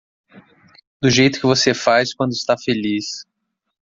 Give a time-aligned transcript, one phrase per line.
[0.99, 3.23] Do jeito que você faz quando está feliz.